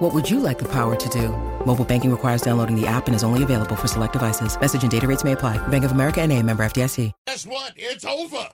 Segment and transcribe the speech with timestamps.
[0.00, 1.28] What would you like the power to do?
[1.66, 4.58] Mobile banking requires downloading the app and is only available for select devices.
[4.58, 5.58] Message and data rates may apply.
[5.68, 7.12] Bank of America and a member FDIC.
[7.26, 7.74] Guess what?
[7.76, 8.48] It's over.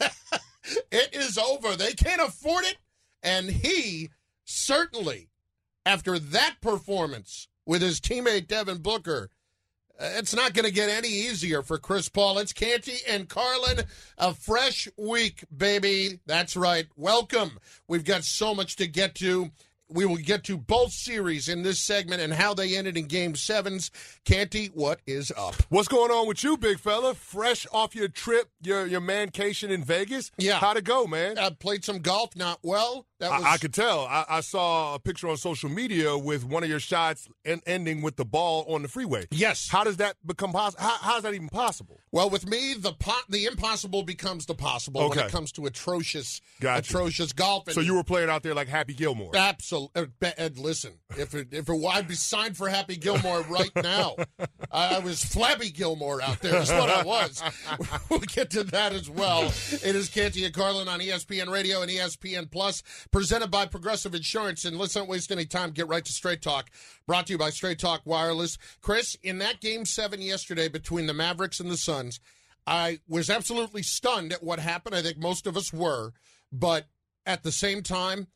[0.90, 1.76] it is over.
[1.76, 2.76] They can't afford it.
[3.22, 4.10] And he
[4.44, 5.28] certainly,
[5.86, 9.30] after that performance with his teammate Devin Booker,
[9.96, 12.38] uh, it's not going to get any easier for Chris Paul.
[12.38, 13.84] It's Canty and Carlin.
[14.18, 16.18] A fresh week, baby.
[16.26, 16.86] That's right.
[16.96, 17.60] Welcome.
[17.86, 19.52] We've got so much to get to.
[19.92, 23.34] We will get to both series in this segment and how they ended in game
[23.34, 23.90] sevens.
[24.24, 25.56] Canty, what is up?
[25.68, 27.14] What's going on with you, big fella?
[27.14, 30.30] Fresh off your trip, your your mancation in Vegas?
[30.38, 30.58] Yeah.
[30.58, 31.38] How'd it go, man?
[31.38, 33.06] I played some golf, not well.
[33.20, 34.06] Was I, I could tell.
[34.06, 38.02] I, I saw a picture on social media with one of your shots en- ending
[38.02, 39.26] with the ball on the freeway.
[39.30, 39.68] Yes.
[39.68, 40.82] How does that become possible?
[40.82, 42.00] How, how's that even possible?
[42.12, 46.40] Well, with me, the po- the impossible becomes the possible when it comes to atrocious,
[46.60, 46.78] Gotcha.
[46.90, 47.66] atrocious golf.
[47.66, 49.30] And So you were playing out there like Happy Gilmore.
[49.36, 50.02] absolutely.
[50.22, 54.16] Uh, Ed, listen, if it, if it, I'd be signed for Happy Gilmore right now.
[54.72, 56.56] I, I was Flabby Gilmore out there.
[56.60, 57.42] Is what I was.
[58.08, 59.44] We'll get to that as well.
[59.44, 64.64] It is Canty and Carlin on ESPN Radio and ESPN Plus, presented by Progressive Insurance.
[64.64, 65.70] And let's not waste any time.
[65.70, 66.70] Get right to Straight Talk.
[67.06, 68.58] Brought to you by Straight Talk Wireless.
[68.80, 72.20] Chris, in that game seven yesterday between the Mavericks and the Suns,
[72.66, 74.94] I was absolutely stunned at what happened.
[74.94, 76.12] I think most of us were.
[76.52, 76.86] But
[77.26, 78.28] at the same time,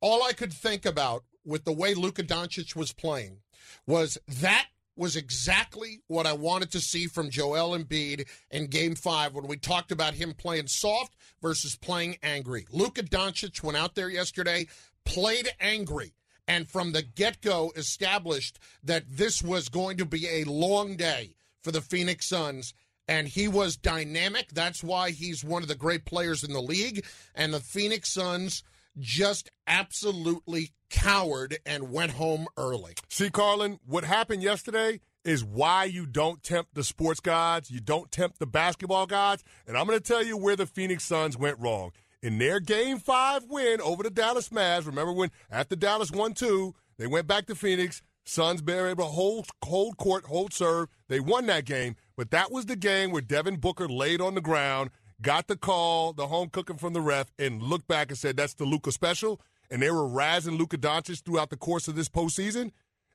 [0.00, 3.38] all I could think about with the way Luka Doncic was playing
[3.86, 4.66] was that
[5.00, 9.56] was exactly what I wanted to see from Joel Embiid in game five when we
[9.56, 12.66] talked about him playing soft versus playing angry.
[12.70, 14.66] Luka Doncic went out there yesterday,
[15.06, 16.12] played angry,
[16.46, 21.34] and from the get go established that this was going to be a long day
[21.64, 22.74] for the Phoenix Suns.
[23.08, 24.50] And he was dynamic.
[24.52, 27.06] That's why he's one of the great players in the league.
[27.34, 28.62] And the Phoenix Suns
[28.98, 32.94] just absolutely cowered and went home early.
[33.08, 38.10] See, Carlin, what happened yesterday is why you don't tempt the sports gods, you don't
[38.10, 41.58] tempt the basketball gods, and I'm going to tell you where the Phoenix Suns went
[41.58, 41.92] wrong.
[42.22, 46.74] In their Game 5 win over the Dallas Mavs, remember when after Dallas won 2,
[46.98, 50.88] they went back to Phoenix, Suns were able to hold, hold court, hold serve.
[51.08, 54.40] They won that game, but that was the game where Devin Booker laid on the
[54.40, 54.90] ground,
[55.22, 58.54] got the call, the home cooking from the ref, and looked back and said, that's
[58.54, 59.40] the Luka special.
[59.70, 62.72] And they were razzing Luka Doncic throughout the course of this postseason.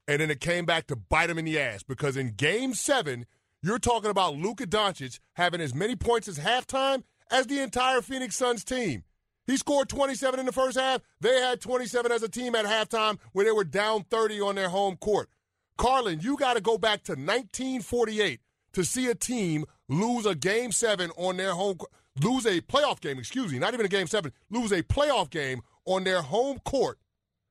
[0.07, 3.25] And then it came back to bite him in the ass because in game seven,
[3.61, 8.35] you're talking about Luka Doncic having as many points as halftime as the entire Phoenix
[8.35, 9.03] Suns team.
[9.47, 11.01] He scored 27 in the first half.
[11.21, 14.69] They had 27 as a team at halftime when they were down 30 on their
[14.69, 15.29] home court.
[15.77, 18.39] Carlin, you got to go back to 1948
[18.75, 21.77] to see a team lose a game seven on their home,
[22.21, 25.61] lose a playoff game, excuse me, not even a game seven, lose a playoff game
[25.85, 26.99] on their home court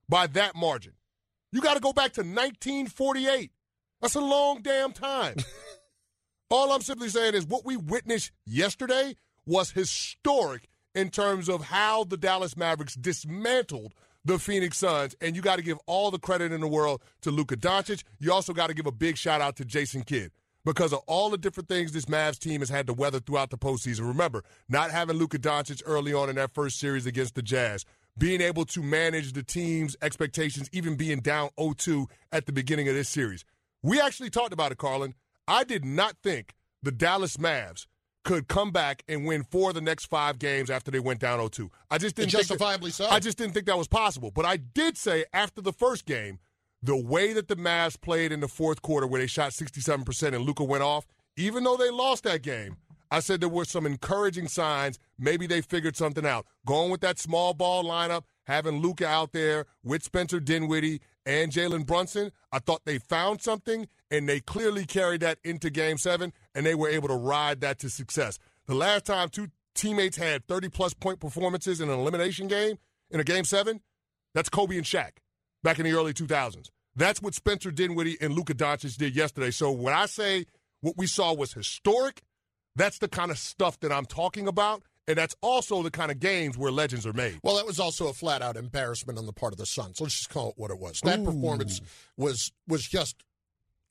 [0.08, 0.92] by that margin.
[1.50, 3.50] You got to go back to 1948.
[4.00, 5.36] That's a long damn time.
[6.50, 12.04] All I'm simply saying is what we witnessed yesterday was historic in terms of how
[12.04, 15.16] the Dallas Mavericks dismantled the Phoenix Suns.
[15.20, 18.04] And you got to give all the credit in the world to Luka Doncic.
[18.18, 20.32] You also got to give a big shout out to Jason Kidd
[20.64, 23.58] because of all the different things this Mavs team has had to weather throughout the
[23.58, 24.06] postseason.
[24.06, 27.84] Remember, not having Luka Doncic early on in that first series against the Jazz,
[28.16, 32.94] being able to manage the team's expectations, even being down 0-2 at the beginning of
[32.94, 33.44] this series.
[33.82, 35.14] We actually talked about it, Carlin.
[35.46, 37.86] I did not think the Dallas Mavs
[38.24, 41.38] could come back and win four of the next five games after they went down
[41.38, 41.68] 0-2.
[41.90, 43.06] I just didn't think that- Justifiably so.
[43.06, 44.30] I just didn't think that was possible.
[44.30, 46.38] But I did say after the first game,
[46.84, 50.44] the way that the Mavs played in the fourth quarter, where they shot 67% and
[50.44, 52.76] Luka went off, even though they lost that game,
[53.10, 54.98] I said there were some encouraging signs.
[55.18, 56.46] Maybe they figured something out.
[56.66, 61.86] Going with that small ball lineup, having Luka out there with Spencer Dinwiddie and Jalen
[61.86, 66.66] Brunson, I thought they found something, and they clearly carried that into game seven, and
[66.66, 68.38] they were able to ride that to success.
[68.66, 72.76] The last time two teammates had 30 plus point performances in an elimination game,
[73.10, 73.80] in a game seven,
[74.34, 75.12] that's Kobe and Shaq
[75.64, 76.70] back in the early 2000s.
[76.94, 79.50] That's what Spencer Dinwiddie and Luka Doncic did yesterday.
[79.50, 80.46] So when I say
[80.80, 82.22] what we saw was historic,
[82.76, 84.84] that's the kind of stuff that I'm talking about.
[85.06, 87.40] And that's also the kind of games where legends are made.
[87.42, 90.00] Well, that was also a flat out embarrassment on the part of the Suns.
[90.00, 91.00] Let's just call it what it was.
[91.02, 91.82] That performance
[92.16, 93.22] was was just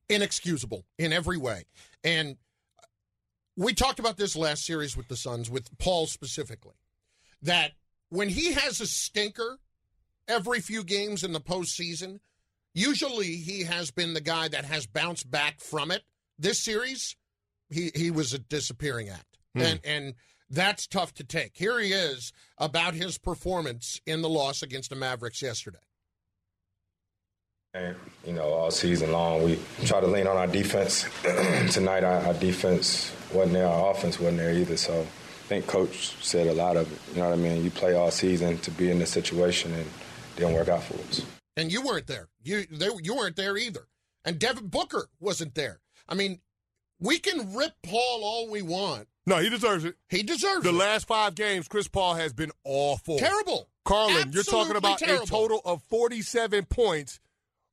[0.10, 1.66] inexcusable in every way.
[2.04, 2.38] And
[3.56, 6.76] we talked about this last series with the Suns, with Paul specifically,
[7.44, 7.74] that
[8.10, 9.60] when he has a stinker
[10.28, 12.20] every few games in the postseason,
[12.74, 16.04] usually he has been the guy that has bounced back from it.
[16.40, 17.16] This series,
[17.70, 19.62] he he was a disappearing act, Hmm.
[19.62, 20.14] and and
[20.50, 21.52] that's tough to take.
[21.56, 25.80] Here he is about his performance in the loss against the Mavericks yesterday.
[27.76, 31.08] And, you know, all season long, we try to lean on our defense.
[31.74, 34.78] Tonight, our, our defense wasn't there, our offense wasn't there either.
[34.78, 35.06] So I
[35.48, 37.00] think Coach said a lot of it.
[37.16, 37.64] You know what I mean?
[37.64, 39.88] You play all season to be in this situation, and it
[40.36, 41.22] didn't work out for us.
[41.58, 42.30] and you weren't there.
[42.44, 43.88] You they, you weren't there either.
[44.26, 45.82] And Devin Booker wasn't there.
[46.08, 46.40] I mean,
[47.00, 49.08] we can rip Paul all we want.
[49.26, 49.96] No, he deserves it.
[50.10, 50.76] He deserves The it.
[50.76, 53.18] last five games, Chris Paul has been awful.
[53.18, 53.70] Terrible.
[53.86, 55.24] Carlin, you're talking about terrible.
[55.24, 57.20] a total of 47 points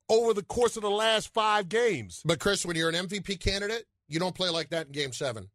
[0.09, 2.21] over the course of the last five games.
[2.25, 5.49] But Chris, when you're an MVP candidate, you don't play like that in Game Seven.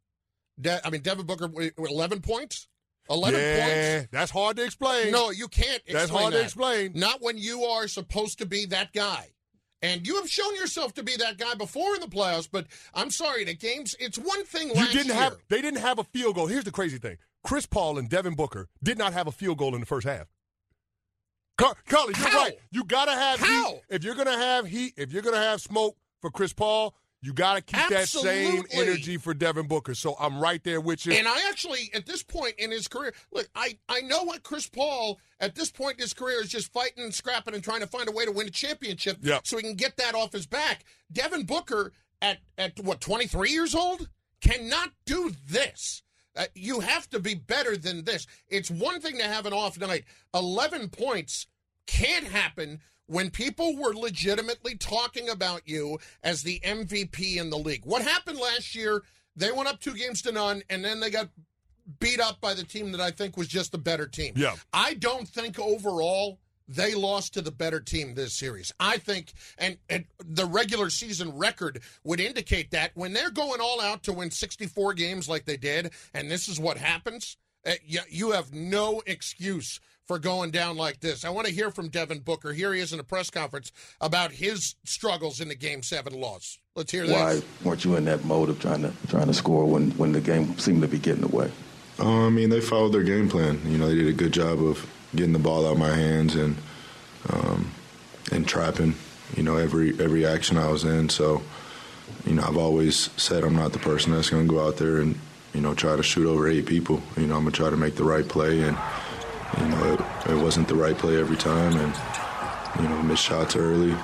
[0.59, 2.67] De- I mean, Devin Booker, eleven points.
[3.09, 4.09] Eleven yeah, points.
[4.11, 5.11] that's hard to explain.
[5.11, 5.81] No, you can't.
[5.89, 6.39] that's hard that.
[6.39, 6.91] to explain.
[6.95, 9.27] Not when you are supposed to be that guy.
[9.83, 12.49] And you have shown yourself to be that guy before in the playoffs.
[12.51, 12.65] But
[12.95, 13.95] I'm sorry, the games.
[13.99, 14.69] It's one thing.
[14.69, 15.15] You didn't year.
[15.15, 15.37] have.
[15.49, 16.47] They didn't have a field goal.
[16.47, 19.75] Here's the crazy thing: Chris Paul and Devin Booker did not have a field goal
[19.75, 20.27] in the first half.
[21.57, 22.43] Car- Carly, you're How?
[22.43, 22.59] right.
[22.71, 23.71] You gotta have How?
[23.71, 23.81] heat.
[23.89, 27.61] If you're gonna have heat, if you're gonna have smoke for Chris Paul, you gotta
[27.61, 29.95] keep that same energy for Devin Booker.
[29.95, 31.13] So I'm right there with you.
[31.13, 34.67] And I actually, at this point in his career, look, I, I know what Chris
[34.69, 37.87] Paul, at this point in his career, is just fighting and scrapping and trying to
[37.87, 39.47] find a way to win a championship Yep.
[39.47, 40.85] so he can get that off his back.
[41.11, 41.91] Devin Booker,
[42.21, 44.09] at, at what, 23 years old,
[44.41, 46.03] cannot do this.
[46.35, 48.27] Uh, you have to be better than this.
[48.47, 50.03] It's one thing to have an off night.
[50.35, 51.47] 11 points
[51.87, 57.85] can't happen when people were legitimately talking about you as the MVP in the league.
[57.85, 59.03] What happened last year?
[59.35, 61.29] They went up two games to none, and then they got
[61.99, 64.33] beat up by the team that I think was just the better team.
[64.35, 64.55] Yeah.
[64.73, 68.73] I don't think overall they lost to the better team this series.
[68.79, 73.79] I think, and, and the regular season record would indicate that when they're going all
[73.79, 78.01] out to win 64 games like they did, and this is what happens, uh, you,
[78.09, 81.25] you have no excuse for going down like this.
[81.25, 82.53] I want to hear from Devin Booker.
[82.53, 86.57] Here he is in a press conference about his struggles in the Game Seven loss.
[86.75, 87.13] Let's hear that.
[87.13, 87.45] Why this.
[87.63, 90.57] weren't you in that mode of trying to trying to score when, when the game
[90.57, 91.51] seemed to be getting away?
[91.99, 93.59] Uh, I mean, they followed their game plan.
[93.65, 96.35] You know, they did a good job of getting the ball out of my hands
[96.35, 96.55] and
[97.29, 97.71] um,
[98.31, 98.95] and trapping.
[99.35, 101.09] You know, every every action I was in.
[101.09, 101.41] So,
[102.25, 104.97] you know, I've always said I'm not the person that's going to go out there
[104.97, 105.19] and
[105.53, 107.01] you know try to shoot over eight people.
[107.17, 108.77] You know, I'm gonna try to make the right play, and
[109.59, 113.55] you know, it, it wasn't the right play every time, and you know, missed shots
[113.55, 113.95] early,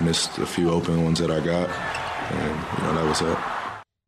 [0.00, 3.38] missed a few open ones that I got, and you know, that was it.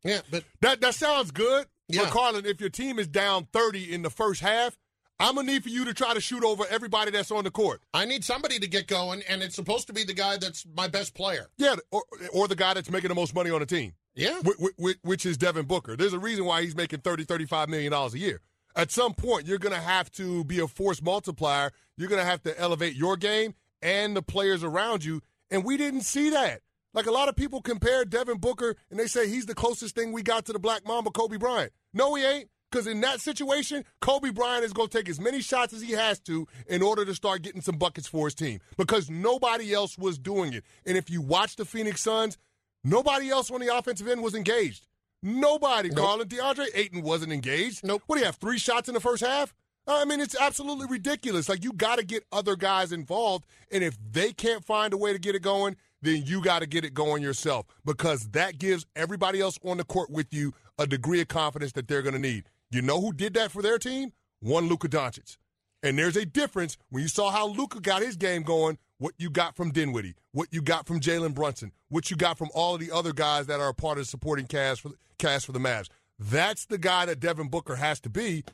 [0.04, 1.66] Yeah, but That that sounds good.
[1.88, 2.02] Yeah.
[2.04, 4.76] But Carlin, if your team is down 30 in the first half,
[5.18, 7.80] I'm gonna need for you to try to shoot over everybody that's on the court.
[7.94, 10.88] I need somebody to get going, and it's supposed to be the guy that's my
[10.88, 11.46] best player.
[11.58, 12.02] Yeah, or,
[12.32, 14.40] or the guy that's making the most money on the team, Yeah.
[14.40, 15.96] which, which, which is Devin Booker.
[15.96, 18.40] There's a reason why he's making 30, 35 million dollars a year.
[18.76, 21.72] At some point, you're gonna have to be a force multiplier.
[21.96, 25.22] You're gonna have to elevate your game and the players around you.
[25.50, 26.60] And we didn't see that.
[26.92, 30.12] Like a lot of people compare Devin Booker and they say he's the closest thing
[30.12, 31.72] we got to the Black Mamba, Kobe Bryant.
[31.94, 32.50] No, he ain't.
[32.70, 35.92] Because in that situation, Kobe Bryant is going to take as many shots as he
[35.92, 38.60] has to in order to start getting some buckets for his team.
[38.76, 40.64] Because nobody else was doing it.
[40.84, 42.38] And if you watch the Phoenix Suns,
[42.82, 44.88] nobody else on the offensive end was engaged.
[45.26, 45.98] Nobody, Nope.
[45.98, 46.28] Carlin.
[46.28, 47.82] DeAndre Ayton wasn't engaged.
[47.84, 48.02] Nope.
[48.06, 48.36] What do you have?
[48.36, 49.52] Three shots in the first half?
[49.88, 51.48] Uh, I mean, it's absolutely ridiculous.
[51.48, 53.44] Like, you got to get other guys involved.
[53.72, 56.66] And if they can't find a way to get it going, then you got to
[56.66, 60.86] get it going yourself because that gives everybody else on the court with you a
[60.86, 62.48] degree of confidence that they're going to need.
[62.70, 64.12] You know who did that for their team?
[64.40, 65.38] One Luka Doncic.
[65.82, 69.30] And there's a difference when you saw how Luka got his game going, what you
[69.30, 72.80] got from Dinwiddie, what you got from Jalen Brunson, what you got from all of
[72.80, 75.58] the other guys that are a part of the supporting cast for, cast for the
[75.58, 75.88] Mavs.
[76.18, 78.44] That's the guy that Devin Booker has to be.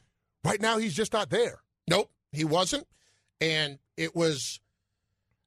[0.45, 1.63] Right now, he's just not there.
[1.89, 2.87] Nope, he wasn't.
[3.41, 4.61] And it was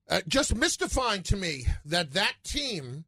[0.10, 3.06] uh, just mystifying to me that that team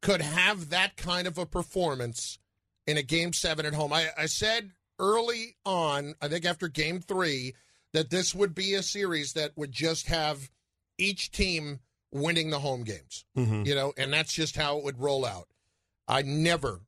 [0.00, 2.38] could have that kind of a performance
[2.86, 3.92] in a game seven at home.
[3.92, 7.54] I, I said early on, I think after game three,
[7.92, 10.50] that this would be a series that would just have
[10.98, 11.80] each team
[12.12, 13.24] winning the home games.
[13.36, 13.62] Mm-hmm.
[13.64, 15.48] You know, and that's just how it would roll out.
[16.06, 16.80] I never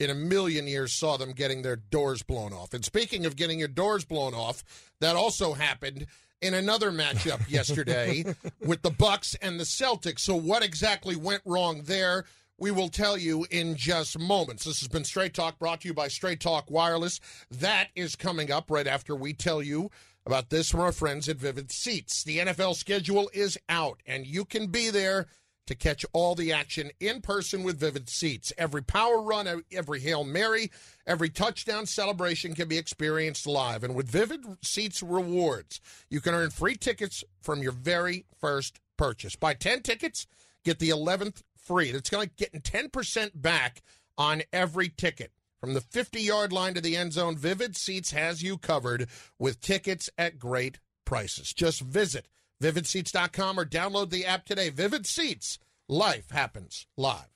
[0.00, 2.74] in a million years saw them getting their doors blown off.
[2.74, 4.64] And speaking of getting your doors blown off,
[5.00, 6.06] that also happened
[6.40, 8.24] in another matchup yesterday
[8.60, 10.20] with the Bucks and the Celtics.
[10.20, 12.24] So what exactly went wrong there?
[12.58, 14.64] we will tell you in just moments.
[14.64, 17.20] This has been Straight Talk brought to you by Straight Talk Wireless.
[17.50, 19.90] That is coming up right after we tell you
[20.26, 22.24] about this from our friends at Vivid Seats.
[22.24, 25.26] The NFL schedule is out, and you can be there
[25.66, 28.52] to catch all the action in person with Vivid Seats.
[28.58, 30.70] Every power run, every Hail Mary,
[31.06, 33.82] every touchdown celebration can be experienced live.
[33.82, 39.36] And with Vivid Seats rewards, you can earn free tickets from your very first purchase.
[39.36, 40.26] Buy 10 tickets,
[40.64, 41.90] get the 11th free.
[41.90, 43.82] That's like getting 10% back
[44.18, 45.32] on every ticket.
[45.64, 49.62] From the 50 yard line to the end zone, Vivid Seats has you covered with
[49.62, 51.54] tickets at great prices.
[51.54, 52.28] Just visit
[52.62, 54.68] vividseats.com or download the app today.
[54.68, 57.30] Vivid Seats, life happens live.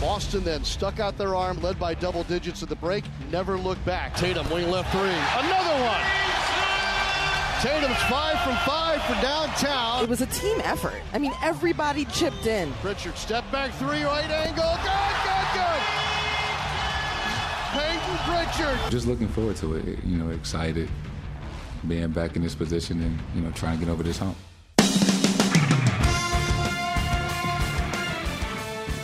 [0.00, 3.84] Boston then stuck out their arm, led by double digits at the break, never looked
[3.84, 4.16] back.
[4.16, 5.00] Tatum, wing left three.
[5.02, 6.24] Another one!
[7.60, 10.04] Tatum's five from five for downtown.
[10.04, 11.02] It was a team effort.
[11.12, 12.72] I mean, everybody chipped in.
[12.80, 14.64] Pritchard, step back three, right angle.
[14.82, 16.03] Good, good, good.
[17.74, 18.90] Payton Pritchard.
[18.92, 20.04] Just looking forward to it.
[20.04, 20.88] You know, excited
[21.88, 24.36] being back in this position and you know trying to get over this hump.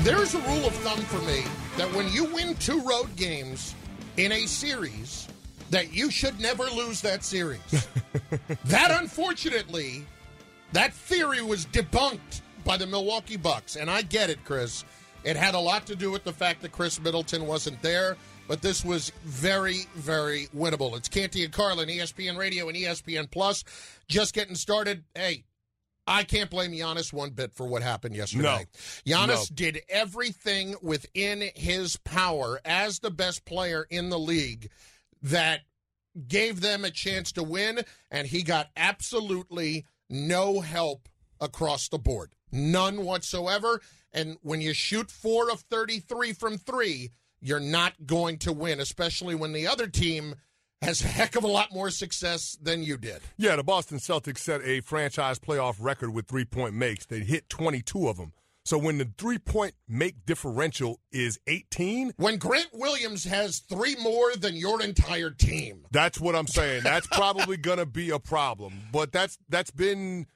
[0.03, 1.45] There's a rule of thumb for me
[1.77, 3.75] that when you win two road games
[4.17, 5.29] in a series,
[5.71, 7.61] that you should never lose that series.
[8.67, 10.07] that unfortunately,
[10.73, 14.85] that theory was debunked by the Milwaukee Bucks, and I get it, Chris.
[15.23, 18.17] It had a lot to do with the fact that Khris Middleton wasn't there
[18.51, 20.97] but this was very, very winnable.
[20.97, 23.63] It's Canty and Carlin, ESPN Radio and ESPN Plus,
[24.09, 25.05] just getting started.
[25.15, 25.45] Hey,
[26.05, 28.43] I can't blame Giannis one bit for what happened yesterday.
[28.43, 28.59] No.
[29.07, 29.55] Giannis No.
[29.55, 34.69] did everything within his power as the best player in the league
[35.23, 35.61] that
[36.27, 41.09] gave them a chance to win, and he got absolutely no help
[41.41, 42.35] across the board.
[42.51, 43.81] None whatsoever.
[44.13, 49.35] And when you shoot four of 33 from three, you're not going to win, especially
[49.35, 50.35] when the other team
[50.83, 53.21] has a heck of a lot more success than you did.
[53.37, 57.07] Yeah, the Boston Celtics set a franchise playoff record with three point makes.
[57.07, 58.33] They hit 22 of them.
[58.65, 64.35] So when the three point make differential is 18, When Grant Williams has three more
[64.37, 66.83] than your entire team, that's what I'm saying.
[66.85, 68.75] That's probably going to be a problem.
[68.93, 70.27] But that's that's been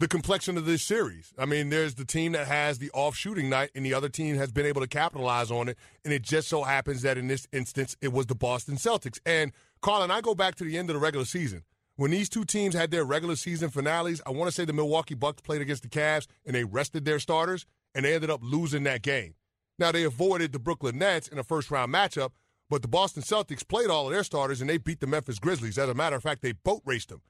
[0.00, 1.32] the complexion of this series.
[1.36, 4.36] I mean, there's the team that has the off shooting night, and the other team
[4.36, 5.78] has been able to capitalize on it.
[6.04, 9.18] And it just so happens that in this instance, it was the Boston Celtics.
[9.26, 11.64] And Carlin, I go back to the end of the regular season.
[11.96, 15.16] When these two teams had their regular season finales, I want to say the Milwaukee
[15.16, 18.84] Bucks played against the Cavs and they rested their starters, and they ended up losing
[18.84, 19.34] that game.
[19.80, 22.30] Now, they avoided the Brooklyn Nets in a first round matchup,
[22.70, 25.78] but the Boston Celtics played all of their starters and they beat the Memphis Grizzlies.
[25.78, 27.22] As a matter of fact, they boat raced them.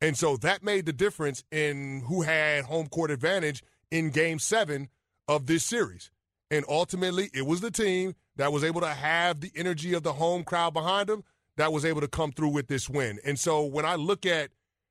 [0.00, 4.88] And so that made the difference in who had home court advantage in game seven
[5.28, 6.10] of this series.
[6.50, 10.12] And ultimately, it was the team that was able to have the energy of the
[10.12, 11.24] home crowd behind them
[11.56, 13.18] that was able to come through with this win.
[13.24, 14.50] And so when I look at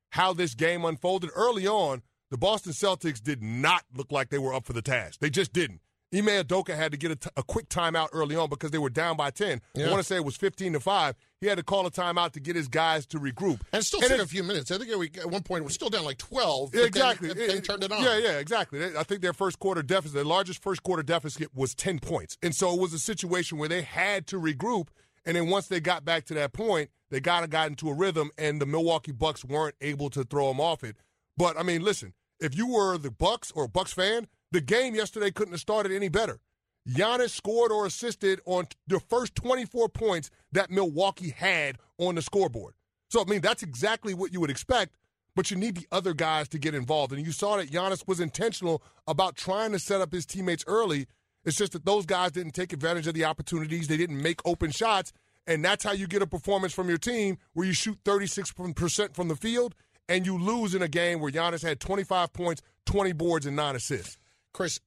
[0.09, 4.53] how this game unfolded early on, the Boston Celtics did not look like they were
[4.53, 5.19] up for the task.
[5.19, 5.81] They just didn't.
[6.15, 8.89] Ime Udoka had to get a, t- a quick timeout early on because they were
[8.89, 9.61] down by 10.
[9.73, 9.87] Yeah.
[9.87, 11.15] I want to say it was 15 to 5.
[11.41, 13.61] He had to call a timeout to get his guys to regroup.
[13.73, 14.71] and still And took a few minutes.
[14.71, 16.73] I think we, at one point we're still down like 12.
[16.73, 17.27] Yeah, exactly.
[17.33, 18.01] Then, then turned it on.
[18.03, 18.83] Yeah, yeah, exactly.
[18.95, 22.37] I think their first quarter deficit, their largest first quarter deficit was 10 points.
[22.41, 24.87] And so it was a situation where they had to regroup.
[25.25, 27.93] And then once they got back to that point, they got to got into a
[27.93, 30.95] rhythm, and the Milwaukee Bucks weren't able to throw them off it.
[31.35, 34.95] But I mean, listen, if you were the Bucks or a Bucks fan, the game
[34.95, 36.39] yesterday couldn't have started any better.
[36.87, 42.75] Giannis scored or assisted on the first 24 points that Milwaukee had on the scoreboard.
[43.09, 44.95] So, I mean, that's exactly what you would expect,
[45.35, 47.13] but you need the other guys to get involved.
[47.13, 51.07] And you saw that Giannis was intentional about trying to set up his teammates early.
[51.43, 54.71] It's just that those guys didn't take advantage of the opportunities, they didn't make open
[54.71, 55.11] shots.
[55.47, 59.27] And that's how you get a performance from your team where you shoot 36% from
[59.27, 59.75] the field
[60.09, 63.75] and you lose in a game where Giannis had 25 points, 20 boards, and nine
[63.75, 64.17] assists.
[64.55, 64.79] Chris,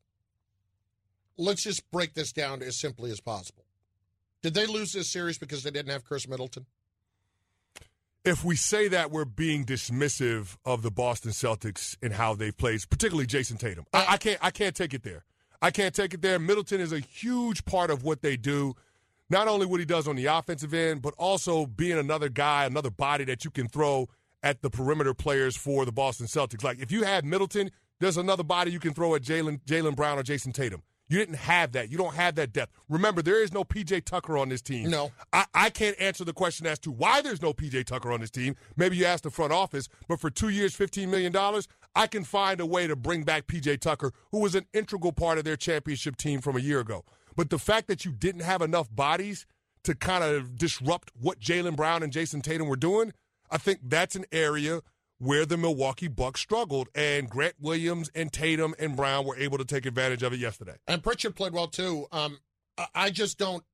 [1.36, 3.66] let's just break this down as simply as possible.
[4.42, 6.64] Did they lose this series because they didn't have Khris Middleton?
[8.24, 12.80] if we say that we're being dismissive of the Boston Celtics and how they've played,
[12.88, 15.24] particularly Jayson Tatum, I, I can't I can't take it there.
[15.60, 16.38] I can't take it there.
[16.38, 18.74] Middleton is a huge part of what they do.
[19.30, 22.90] Not only what he does on the offensive end, but also being another guy, another
[22.90, 24.08] body that you can throw
[24.42, 26.64] at the perimeter players for the Boston Celtics.
[26.64, 30.18] Like if you had Middleton, there's another body you can throw at Jaylen Jaylen Brown
[30.18, 30.82] or Jayson Tatum.
[31.08, 31.90] You didn't have that.
[31.90, 32.72] You don't have that depth.
[32.88, 34.90] Remember, there is no PJ Tucker on this team.
[34.90, 35.10] No.
[35.32, 38.30] I, I can't answer the question as to why there's no PJ Tucker on this
[38.30, 38.56] team.
[38.76, 41.34] Maybe you ask the front office, but for two years, $15 million,
[41.94, 45.38] I can find a way to bring back PJ Tucker, who was an integral part
[45.38, 47.04] of their championship team from a year ago.
[47.34, 49.46] But the fact that you didn't have enough bodies
[49.84, 53.12] to kind of disrupt what Jaylen Brown and Jayson Tatum were doing,
[53.50, 54.80] I think that's an area
[55.18, 59.64] where the Milwaukee Bucks struggled, and Grant Williams and Tatum and Brown were able to
[59.64, 60.76] take advantage of it yesterday.
[60.86, 62.06] And Pritchard played well too.
[62.12, 62.38] Um,
[62.94, 63.64] I just don't.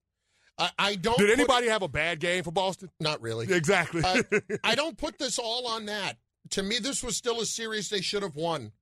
[0.58, 1.18] I, I don't.
[1.18, 2.90] Did anybody put, have a bad game for Boston?
[3.00, 3.52] Not really.
[3.52, 4.02] Exactly.
[4.04, 4.22] uh,
[4.64, 6.16] I don't put this all on that.
[6.50, 8.72] To me, this was still a series they should have won.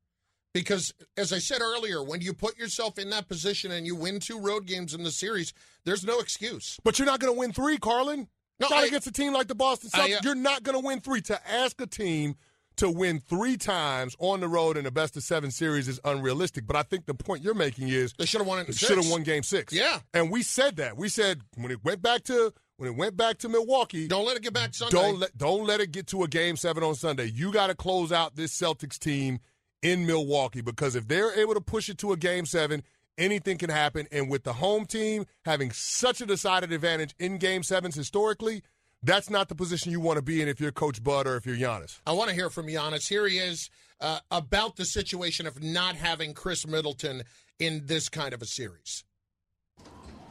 [0.54, 4.20] Because, as I said earlier, when you put yourself in that position and you win
[4.20, 5.54] two road games in the series,
[5.86, 6.78] there's no excuse.
[6.84, 8.28] But you're not going to win three, Carlin.
[8.60, 10.12] No, not I- against a team like the Boston Celtics.
[10.12, 11.22] I, uh, you're not going to win three.
[11.22, 12.36] To ask a team
[12.76, 16.66] to win three times on the road in a best of seven series is unrealistic.
[16.66, 18.72] But I think the point you're making is They should have won it in they
[18.72, 19.72] should have won Game Six.
[19.72, 20.00] Yeah.
[20.14, 20.96] and we said that.
[20.96, 24.08] We said when it went back to when it went back to Milwaukee.
[24.08, 24.96] Don't let it get back Sunday.
[24.96, 27.26] Don't let don't let it get to a game seven on Sunday.
[27.26, 29.38] You got to close out this Celtics team
[29.82, 32.82] in Milwaukee because if they're able to push it to a game seven,
[33.18, 34.06] anything can happen.
[34.10, 38.62] And with the home team having such a decided advantage in game sevens historically,
[39.02, 41.46] that's not the position you want to be in if you're Coach Bud or if
[41.46, 42.00] you're Giannis.
[42.06, 43.08] I want to hear from Giannis.
[43.08, 43.68] Here he is
[44.00, 47.22] uh, about the situation of not having Chris Middleton
[47.58, 49.04] in this kind of a series.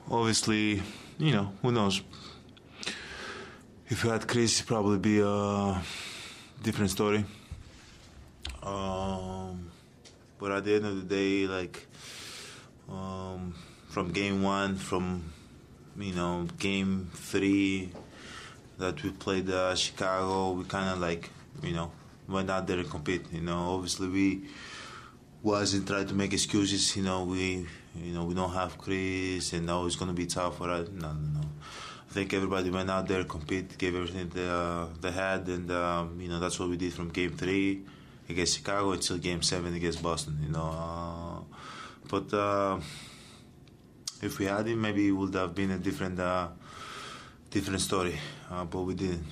[0.10, 0.82] Obviously,
[1.18, 2.02] you know, who knows?
[3.88, 5.82] If you had Chris, it'd probably be a
[6.64, 7.26] different story.
[8.64, 9.72] Um,
[10.40, 11.88] but at the end of the day, like
[12.90, 13.54] um,
[13.90, 15.34] from game one, from
[15.98, 17.92] you know game three
[18.78, 21.30] that we played uh, Chicago, we kind of like
[21.64, 21.92] you know
[22.28, 23.26] went out there and compete.
[23.32, 24.42] You know, obviously we
[25.44, 26.96] wasn't trying to make excuses.
[26.96, 30.58] You know, we you know we don't have Chris, and now it's gonna be tough
[30.58, 30.88] for us.
[30.90, 31.48] No, no, no.
[32.10, 36.20] I think everybody went out there, compete, gave everything they, uh, they had, and um,
[36.20, 37.84] you know that's what we did from game three
[38.28, 40.38] against Chicago until game seven against Boston.
[40.44, 41.56] You know, uh,
[42.10, 42.80] but uh,
[44.22, 46.50] if we had him, maybe it would have been a different uh,
[47.50, 48.20] different story.
[48.52, 49.24] Uh, but we didn't.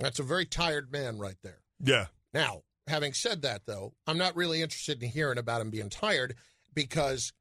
[0.00, 1.60] That's a very tired man right there.
[1.82, 2.06] Yeah.
[2.34, 6.34] Now, having said that, though, I'm not really interested in hearing about him being tired
[6.74, 7.32] because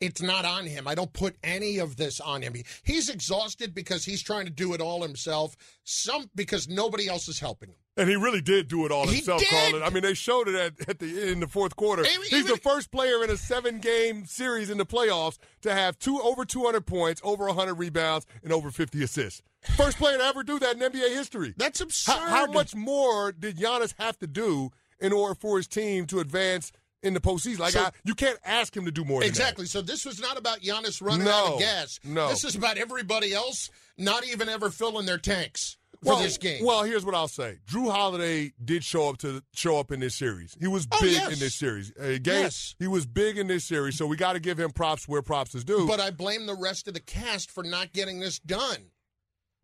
[0.00, 0.86] it's not on him.
[0.88, 2.54] I don't put any of this on him.
[2.54, 5.56] He- He's exhausted because he's trying to do it all himself.
[5.84, 7.76] Some because nobody else is helping him.
[7.96, 9.48] And he really did do it all He himself, did!
[9.50, 9.82] Carlin.
[9.84, 12.02] I mean, they showed it at, at the in the fourth quarter.
[12.04, 15.96] Even- He's even- the first player in a seven-game series in the playoffs to have
[15.98, 19.42] two over 200 points, over 100 rebounds, and over 50 assists.
[19.76, 21.54] First player to ever do that in NBA history.
[21.56, 22.12] That's absurd.
[22.18, 26.18] How, how much more did Giannis have to do in order for his team to
[26.18, 27.60] advance in the postseason?
[27.60, 29.20] Like, So- I, you can't ask him to do more.
[29.20, 29.38] than that.
[29.38, 29.66] Exactly.
[29.66, 32.00] So this was not about Giannis running No, out of gas.
[32.02, 32.28] no.
[32.28, 36.64] This is about everybody else not even ever filling their tanks well, this game.
[36.64, 40.14] Well, here's what I'll say: Jrue Holiday did show up to show up in this
[40.14, 40.56] series.
[40.60, 41.32] He was Oh, big yes.
[41.32, 41.92] in this series.
[42.00, 42.74] Uh, Yes.
[42.78, 43.96] he was big in this series.
[43.96, 45.86] So we got to give him props where props is due.
[45.86, 48.90] But I blame the rest of the cast for not getting this done.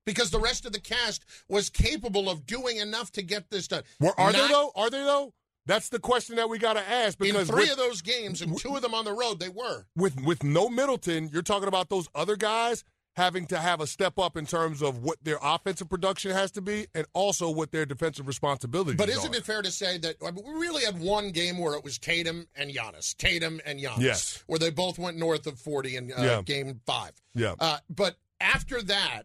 [0.07, 3.83] Because the rest of the cast was capable of doing enough to get this done.
[4.01, 4.73] Were- are they though?
[4.75, 5.35] Are they though?
[5.67, 8.41] That's the question that we got to ask In because three with, of those games
[8.41, 9.85] and two of them on the road, they were.
[9.95, 12.83] with with no Middleton, you're talking about those other guys
[13.17, 16.61] having to have a step up in terms of what their offensive production has to
[16.61, 20.31] be and also what their defensive responsibilities But isn't it fair to say that I
[20.31, 23.99] mean, we really had one game where it was Tatum and Giannis, Tatum and Giannis,
[24.01, 24.45] Yes.
[24.47, 26.43] where they both went north of 40 in uh, Yeah.
[26.43, 27.13] game five.
[27.35, 27.55] Yeah.
[27.59, 29.23] Uh, but after that,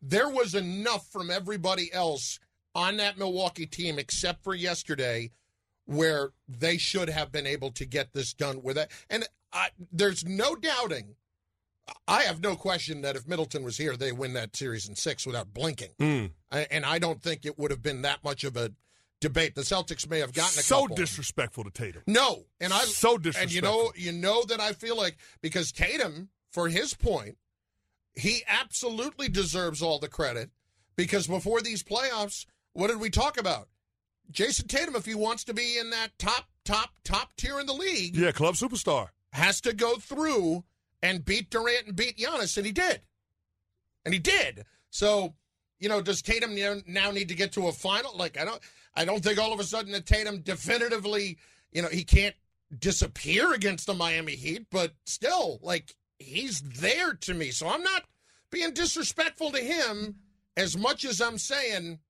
[0.00, 2.38] there was enough from everybody else
[2.74, 5.30] on that Milwaukee team, except for yesterday,
[5.84, 8.90] where they should have been able to get this done with it.
[9.10, 11.16] And I, there's no doubting.
[12.06, 15.26] I have no question that if Middleton was here, they win that series in six
[15.26, 15.90] without blinking.
[16.00, 16.30] Mm.
[16.50, 18.72] I- And I don't think it would have been that much of a
[19.20, 19.54] debate.
[19.54, 20.96] The Celtics may have gotten a so couple.
[20.96, 22.02] disrespectful to Tatum?
[22.06, 23.42] No, and I So disrespectful.
[23.42, 27.36] And you know, you know that I feel like because Tatum, for his point,
[28.14, 30.50] he absolutely deserves all the credit
[30.96, 33.68] because before these playoffs, what did we talk about?
[34.30, 37.72] Jayson Tatum, if he wants to be in that top, top, top tier in the
[37.72, 39.08] league, Yeah, club superstar.
[39.32, 40.64] has to go through
[41.02, 43.00] and beat Durant and beat Giannis, and he did.
[44.04, 44.64] And he did.
[44.90, 45.34] So,
[45.78, 46.54] you know, does Tatum
[46.86, 48.16] now- need to get to a final?
[48.16, 48.60] Like, I don't,
[48.94, 51.38] I don't think all of a sudden that Tatum definitively,
[51.72, 52.34] you know, he can't
[52.78, 57.50] disappear against the Miami Heat, but still, like, he's there to me.
[57.50, 58.04] So I'm not
[58.50, 60.16] being disrespectful to him
[60.56, 62.00] as much as I'm saying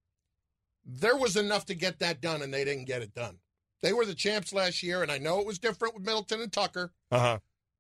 [0.84, 3.38] there was enough to get that done, and they didn't get it done.
[3.82, 6.52] They were the champs last year, and I know it was different with Middleton and
[6.52, 6.92] Tucker.
[7.10, 7.38] Uh huh.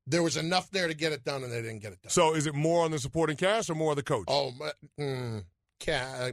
[0.08, 2.10] There was enough there to get it done, and they didn't get it done.
[2.10, 4.24] So is it more on the supporting cast or more on the coach?
[4.28, 4.52] Oh,
[4.98, 5.44] mm,
[5.84, 5.92] ca-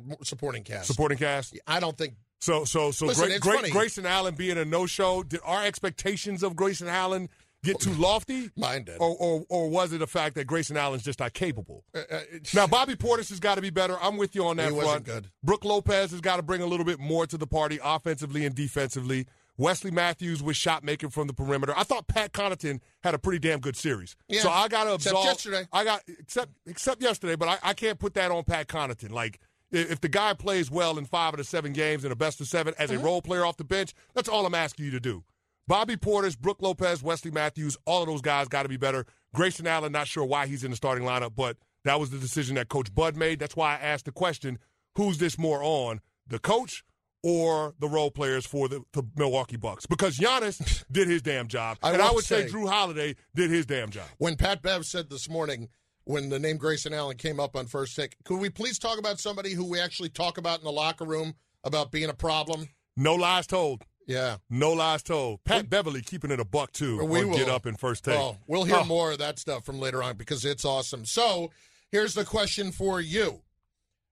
[0.09, 0.87] uh, supporting cast.
[0.87, 1.57] Supporting cast.
[1.67, 3.69] I don't think So, so, so, Listen, Gra- it's Gra- funny.
[3.71, 5.23] Grayson Allen being a no-show.
[5.23, 7.29] Did our expectations of Grayson Allen
[7.63, 8.51] get too lofty?
[8.55, 8.97] Mine did.
[8.99, 11.83] Or, or, or was it the fact that Grayson Allen's just not capable?
[11.95, 12.19] Uh, uh,
[12.53, 13.97] Now, Bobby Portis has got to be better.
[13.99, 15.23] I'm with you on that He wasn't front.
[15.23, 15.31] good.
[15.43, 18.53] Brook Lopez has got to bring a little bit more to the party offensively and
[18.53, 19.25] defensively.
[19.57, 21.73] Wesley Matthews was shot making from the perimeter.
[21.77, 24.15] I thought Pat Connaughton had a pretty damn good series.
[24.27, 24.41] Yeah.
[24.41, 25.23] So I got to absolve.
[25.23, 25.67] Except yesterday.
[25.71, 29.11] I got except except yesterday, but I, I can't put that on Pat Connaughton.
[29.11, 29.39] Like
[29.71, 32.47] if the guy plays well in five of the seven games in a best of
[32.47, 33.03] seven as a uh-huh.
[33.03, 35.23] role player off the bench, that's all I'm asking you to do.
[35.67, 39.05] Bobby Portis, Brook Lopez, Wesley Matthews, all of those guys got to be better.
[39.33, 42.55] Grayson Allen, not sure why he's in the starting lineup, but that was the decision
[42.55, 43.39] that Coach Bud made.
[43.39, 44.59] That's why I asked the question:
[44.95, 46.83] Who's this more on, the coach
[47.27, 49.87] or the role players for the, the Milwaukee Bucks?
[49.87, 53.49] Because Giannis did his damn job, I and I would say, say- Jrue Holiday did
[53.49, 54.05] his damn job.
[54.19, 55.69] when Pat Bev said this morning,
[56.03, 59.19] when the name Grayson Allen came up on first take, could we please talk about
[59.19, 61.33] somebody who we actually talk about in the locker room
[61.63, 62.69] about being a problem?
[62.95, 63.81] No lies told.
[64.07, 64.37] Yeah.
[64.51, 65.43] No lies told.
[65.45, 67.03] Pat Beverley keeping it a buck too.
[67.03, 68.19] We will get up in first take.
[68.19, 68.85] Oh, we'll hear Oh.
[68.85, 71.05] more of that stuff from later on because it's awesome.
[71.05, 71.49] So
[71.91, 73.41] here's the question for you.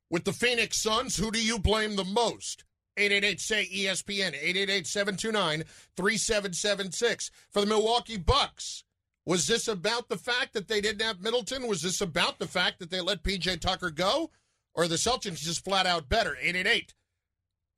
[0.09, 2.63] With the Phoenix Suns, who do you blame the most?
[2.97, 5.63] 888 say ESPN, 888 729
[5.97, 7.31] 3776.
[7.51, 8.83] For the Milwaukee Bucks,
[9.25, 11.67] was this about the fact that they didn't have Middleton?
[11.67, 14.31] Was this about the fact that they let PJ Tucker go?
[14.75, 16.35] Or the Celtics just flat out better?
[16.41, 16.93] 888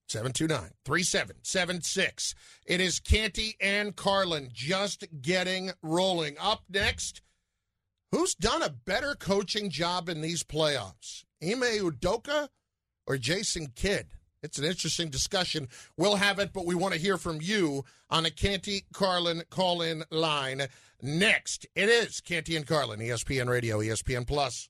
[0.07, 2.35] 729 3776.
[2.65, 6.35] It is Canty and Carlin just getting rolling.
[6.39, 7.21] Up next,
[8.11, 11.25] who's done a better coaching job in these playoffs?
[11.43, 12.49] Ime Udoka
[13.07, 14.07] or Jason Kidd?
[14.45, 15.67] It's an interesting discussion.
[15.97, 19.81] We'll have it, but we want to hear from you on a Canty Carlin call
[19.81, 20.67] in line
[21.01, 21.65] next.
[21.75, 24.69] It is Canty and Carlin, ESPN Radio, ESPN Plus.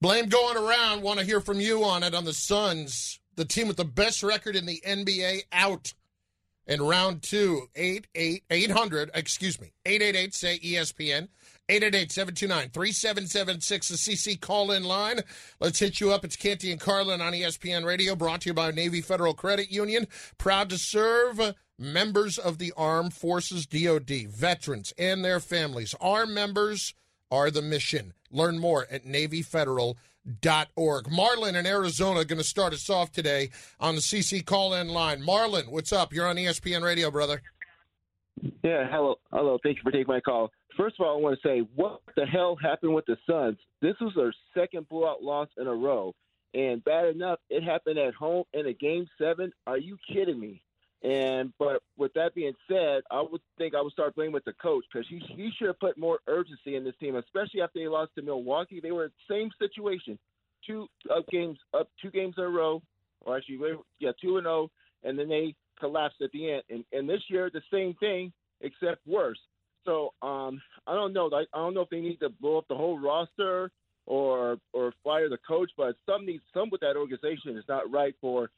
[0.00, 1.02] Blame going around.
[1.02, 4.22] Want to hear from you on it on the Suns, the team with the best
[4.22, 5.94] record in the NBA out
[6.66, 7.68] in round two.
[7.74, 11.28] 8 8 800, excuse me, 888 say ESPN.
[11.68, 15.20] 888-729-3776, the CC call-in line.
[15.60, 16.24] Let's hit you up.
[16.24, 20.06] It's Canty and Carlin on ESPN Radio, brought to you by Navy Federal Credit Union.
[20.38, 25.94] Proud to serve members of the Armed Forces DOD, veterans and their families.
[26.00, 26.94] Our members
[27.30, 28.14] are the mission.
[28.30, 31.10] Learn more at NavyFederal.org.
[31.10, 35.22] Marlin in Arizona going to start us off today on the CC call-in line.
[35.22, 36.12] Marlin, what's up?
[36.12, 37.42] You're on ESPN Radio, brother.
[38.62, 39.58] Yeah, hello, hello.
[39.62, 40.50] Thank you for taking my call.
[40.76, 43.58] First of all, I want to say, what the hell happened with the Suns?
[43.82, 46.14] This was their second blowout loss in a row,
[46.54, 49.52] and bad enough, it happened at home in a game seven.
[49.66, 50.62] Are you kidding me?
[51.02, 54.52] And but with that being said, I would think I would start blaming with the
[54.54, 57.86] coach because he he should have put more urgency in this team, especially after they
[57.86, 58.80] lost to Milwaukee.
[58.80, 60.18] They were in the same situation,
[60.66, 62.82] two up games up two games in a row,
[63.24, 63.58] or actually
[64.00, 64.70] yeah two and zero, oh,
[65.08, 66.62] and then they collapsed at the end.
[66.68, 69.38] And and this year the same thing except worse.
[69.84, 71.30] So um, I don't know.
[71.32, 73.70] I don't know if they need to blow up the whole roster
[74.06, 78.16] or or fire the coach, but some needs some with that organization is not right
[78.20, 78.50] for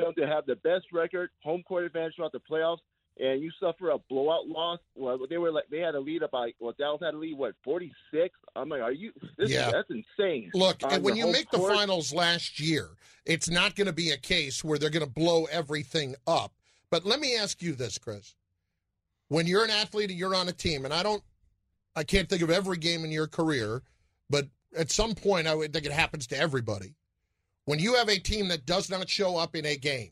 [0.00, 2.78] them to have the best record, home court advantage throughout the playoffs,
[3.18, 4.78] and you suffer a blowout loss.
[4.94, 7.54] Well, they were like they had a lead about well, Dallas had a lead what
[7.62, 8.34] forty six.
[8.56, 9.12] I'm like, are you?
[9.36, 10.50] This yeah, that's insane.
[10.54, 12.90] Look, On when you make court, the finals last year,
[13.26, 16.54] it's not going to be a case where they're going to blow everything up.
[16.90, 18.34] But let me ask you this, Chris:
[19.28, 21.22] When you're an athlete and you're on a team, and I don't,
[21.94, 23.82] I can't think of every game in your career,
[24.28, 26.94] but at some point, I would think it happens to everybody
[27.70, 30.10] when you have a team that does not show up in a game,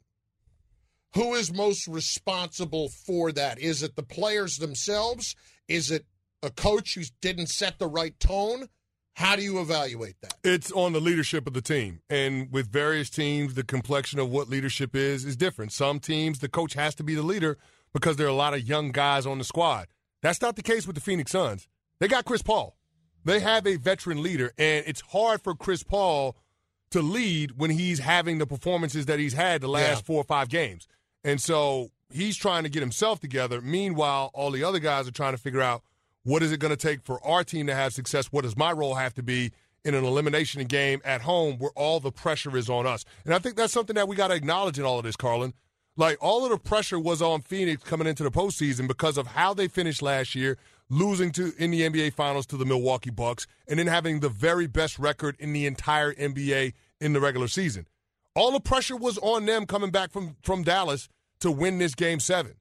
[1.14, 3.58] who is most responsible for that?
[3.58, 5.34] Is it the players themselves?
[5.66, 6.06] Is it
[6.40, 8.68] a coach who didn't set the right tone?
[9.14, 10.34] How do you evaluate that?
[10.44, 12.00] It's on the leadership of the team.
[12.08, 15.72] And with various teams, the complexion of what leadership is is different.
[15.72, 17.58] Some teams, the coach has to be the leader
[17.92, 19.88] because there are a lot of young guys on the squad.
[20.22, 21.66] That's not the case with the Phoenix Suns.
[21.98, 22.76] They got Chris Paul.
[23.24, 26.36] They have a veteran leader, and it's hard for Chris Paul–
[26.90, 30.06] to lead when he's having the performances that he's had the last yeah.
[30.06, 30.88] four or five games.
[31.24, 33.60] And so he's trying to get himself together.
[33.60, 35.82] Meanwhile, all the other guys are trying to figure out
[36.24, 38.26] what is it going to take for our team to have success?
[38.26, 39.52] What does my role have to be
[39.84, 43.04] in an elimination game at home where all the pressure is on us?
[43.24, 45.54] And I think that's something that we got to acknowledge in all of this, Carlin.
[45.96, 49.52] Like all of the pressure was on Phoenix coming into the postseason because of how
[49.52, 50.56] they finished last year,
[50.90, 54.66] losing to in the NBA Finals to the Milwaukee Bucks, and then having the very
[54.66, 57.86] best record in the entire NBA in the regular season.
[58.34, 61.08] All the pressure was on them coming back from from Dallas
[61.40, 62.54] to win this game seven.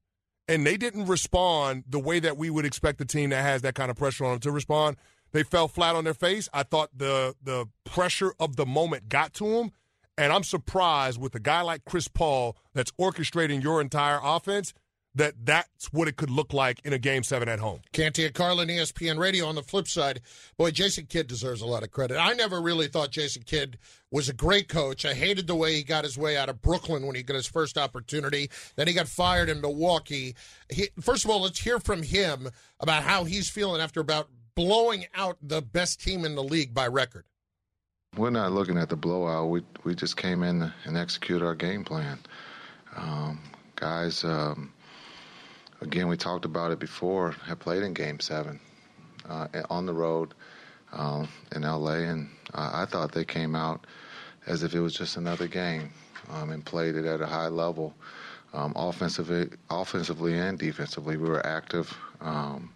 [0.49, 3.75] And they didn't respond the way that we would expect a team that has that
[3.75, 4.95] kind of pressure on them to respond.
[5.33, 6.47] They fell flat on their face.
[6.53, 9.71] I thought the the pressure of the moment got to them.
[10.17, 14.73] And I'm surprised with a guy like Chris Paul that's orchestrating your entire offense
[15.17, 17.81] that that's what it could look like in a game seven at home.
[17.91, 19.47] Canty and Carlin, ESPN Radio.
[19.47, 20.21] On the flip side,
[20.57, 22.17] boy, Jason Kidd deserves a lot of credit.
[22.17, 23.79] I never really thought Jason Kidd
[24.11, 25.05] was a great coach.
[25.05, 27.47] I hated the way he got his way out of Brooklyn when he got his
[27.47, 28.49] first opportunity.
[28.75, 30.35] Then he got fired in Milwaukee.
[30.69, 32.49] He, first of all, let's hear from him
[32.79, 36.87] about how he's feeling after about blowing out the best team in the league by
[36.87, 37.25] record.
[38.15, 39.49] We're not looking at the blowout.
[39.49, 42.19] We we just came in and executed our game plan.
[42.95, 43.39] Um,
[43.75, 44.23] guys.
[44.23, 44.73] Um,
[45.81, 47.31] again, we talked about it before.
[47.45, 48.59] Have played in Game Seven
[49.29, 50.33] uh, on the road
[50.93, 53.85] uh, in LA, and I, I, thought they came out
[54.45, 55.91] as if it was just another game
[56.31, 57.93] um, and played it at a high level,
[58.53, 61.17] um, offensively, offensively and defensively.
[61.17, 61.95] We were active.
[62.21, 62.71] Um,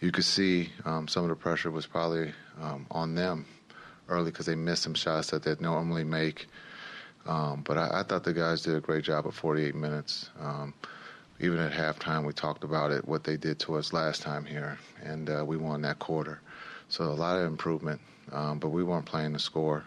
[0.00, 3.46] you could see um, some of the pressure was probably um, on them
[4.08, 6.46] early because they missed some shots that they'd normally make.
[7.26, 10.30] But I, I, thought the guys did a great job at 48 minutes
[11.40, 14.78] even at halftime, we talked about it, what they did to us last time here,
[15.02, 16.40] and uh, we won that quarter.
[16.88, 18.00] So a lot of improvement,
[18.32, 19.84] um, but we weren't playing the score.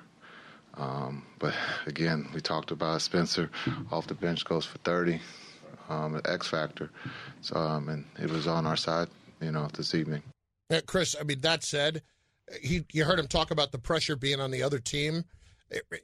[0.76, 1.54] Um, but
[1.86, 3.50] again, we talked about Spencer
[3.92, 5.20] off the bench goes for 30,
[5.90, 6.90] um, X factor.
[7.42, 9.10] So, um, and it was on our side,
[9.42, 10.24] you know, this evening.
[10.86, 12.02] Chris, I mean, that said,
[12.62, 15.26] he, you heard him talk about the pressure being on the other team.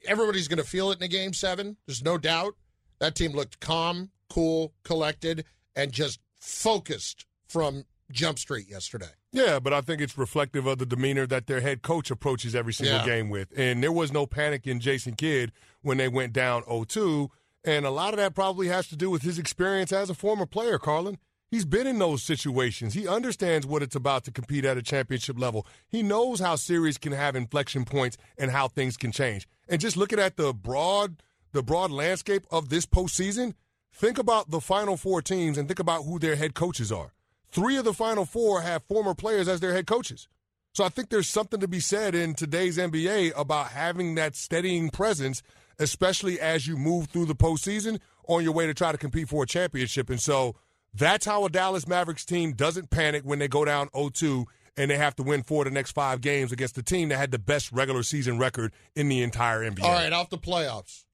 [0.05, 1.77] Everybody's going to feel it in a game seven.
[1.85, 2.55] There's no doubt.
[2.99, 9.09] That team looked calm, cool, collected, and just focused from Jump Street yesterday.
[9.31, 12.73] Yeah, but I think it's reflective of the demeanor that their head coach approaches every
[12.73, 13.05] single yeah.
[13.05, 13.49] game with.
[13.57, 17.29] And there was no panic in Jason Kidd when they went down 0 2.
[17.65, 20.45] And a lot of that probably has to do with his experience as a former
[20.45, 21.17] player, Carlin.
[21.49, 22.93] He's been in those situations.
[22.93, 25.65] He understands what it's about to compete at a championship level.
[25.87, 29.47] He knows how series can have inflection points and how things can change.
[29.69, 31.21] And just looking at the broad
[31.53, 33.53] the broad landscape of this postseason,
[33.97, 37.13] think about the final four teams and think about who their head coaches are.
[37.49, 40.27] Three of the final four have former players as their head coaches.
[40.73, 44.91] So I think there's something to be said in today's NBA about having that steadying
[44.91, 45.41] presence,
[45.79, 49.43] especially as you move through the postseason on your way to try to compete for
[49.43, 50.11] a championship.
[50.11, 50.55] And so
[50.93, 54.97] that's how a Dallas Mavericks team doesn't panic when they go down 0-2 and they
[54.97, 57.39] have to win four of the next five games against the team that had the
[57.39, 59.83] best regular season record in the entire NBA.
[59.83, 61.05] All right, off the playoffs.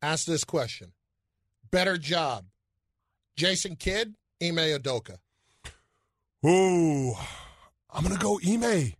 [0.00, 0.92] Ask this question.
[1.70, 2.44] Better job.
[3.36, 5.18] Jason Kidd, Ime Udoka.
[6.46, 7.14] Ooh,
[7.90, 8.92] I'm going to go Ime.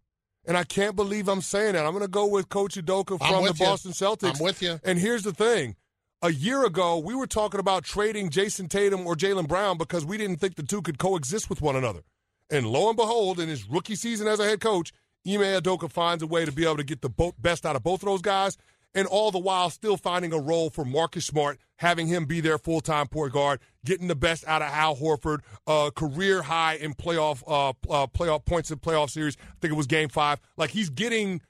[0.47, 1.85] And I can't believe I'm saying that.
[1.85, 4.07] I'm going to go with Coach Udoka from the Boston you.
[4.07, 4.37] Celtics.
[4.37, 4.81] I'm with you.
[4.83, 5.77] And here's the thing.
[6.23, 10.17] A year ago, we were talking about trading Jayson Tatum or Jaylen Brown because we
[10.17, 12.01] didn't think the two could coexist with one another.
[12.51, 14.93] And lo and behold, in his rookie season as a head coach,
[15.27, 18.03] Ime Udoka finds a way to be able to get the best out of both
[18.03, 18.57] of those guys
[18.95, 22.59] and all the while still finding a role for Marcus Smart, having him be their
[22.59, 26.95] full time point guard, getting the best out of Al Horford, uh, career high in
[26.95, 29.37] playoff uh, uh, playoff points in playoff series.
[29.41, 30.41] I think it was Game Five.
[30.57, 31.43] Like he's getting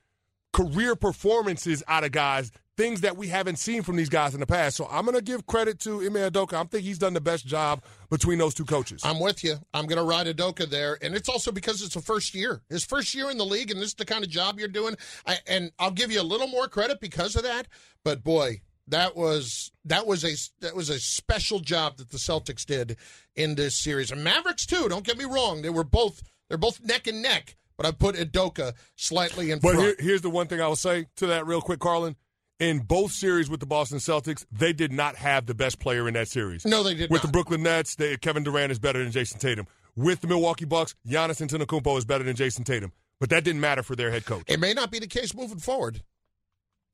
[0.52, 4.46] career performances out of guys things that we haven't seen from these guys in the
[4.46, 4.76] past.
[4.76, 6.52] So I'm going to give credit to Ime Udoka.
[6.54, 9.02] I think he's done the best job between those two coaches.
[9.04, 9.56] I'm with you.
[9.74, 12.84] I'm going to ride Udoka there, and it's also because it's a first year, his
[12.84, 14.96] first year in the league, and this is the kind of job you're doing.
[15.26, 17.66] I, and I'll give you a little more credit because of that.
[18.04, 22.64] But boy, that was that was a that was a special job that the Celtics
[22.64, 22.96] did
[23.34, 24.88] in this series, and Mavericks too.
[24.88, 27.56] Don't get me wrong; they were both they're both neck and neck.
[27.78, 29.76] But I put Udoka slightly in but front.
[29.78, 32.16] But here, here's the one thing I will say to that real quick, Carlin
[32.58, 36.14] in both series with the Boston Celtics, they did not have the best player in
[36.14, 36.66] that series.
[36.66, 37.10] No, they did not.
[37.10, 37.28] with not.
[37.28, 39.66] the Brooklyn Nets, they, Kevin Durant is better than Jayson Tatum.
[39.96, 42.92] With the Milwaukee Bucks, Giannis Antetokounmpo is better than Jayson Tatum.
[43.20, 44.44] But that didn't matter for their head coach.
[44.46, 46.02] It may not be the case moving forward.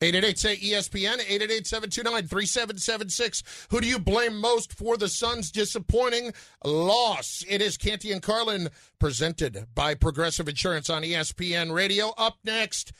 [0.04, 3.42] 888 say ESPN, 888 729 3776.
[3.70, 7.42] Who do you blame most for the Suns' disappointing loss?
[7.48, 12.12] It is Canty and Carlin presented by Progressive Insurance on ESPN Radio.
[12.18, 12.92] Up next,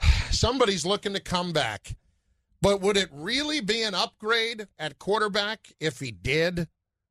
[0.30, 1.96] somebody's looking to come back.
[2.62, 6.68] But would it really be an upgrade at quarterback if he did?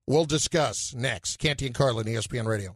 [0.08, 1.38] We'll discuss next.
[1.38, 2.76] Canty and Carlin, ESPN Radio.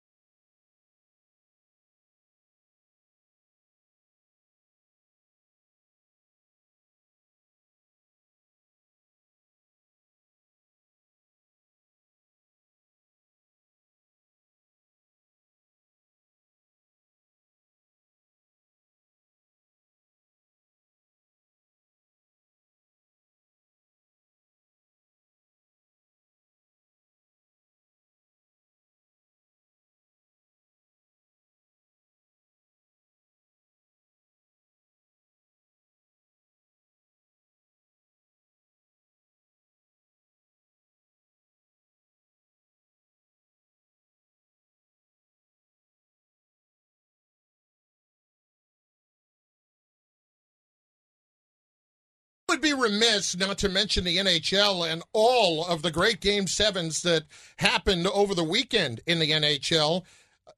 [52.61, 57.01] Would be remiss not to mention the NHL and all of the great game sevens
[57.01, 57.23] that
[57.57, 60.03] happened over the weekend in the NHL.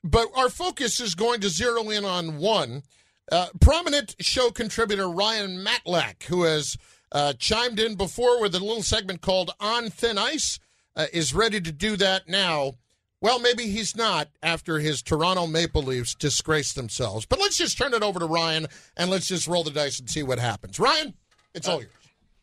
[0.03, 2.83] But our focus is going to zero in on one.
[3.31, 6.77] Uh, prominent show contributor Ryan Matlack, who has
[7.13, 10.59] uh, chimed in before with a little segment called On Thin Ice,
[10.95, 12.73] uh, is ready to do that now.
[13.21, 17.25] Well, maybe he's not after his Toronto Maple Leafs disgraced themselves.
[17.25, 20.09] But let's just turn it over to Ryan and let's just roll the dice and
[20.09, 20.77] see what happens.
[20.77, 21.13] Ryan,
[21.53, 21.91] it's all yours.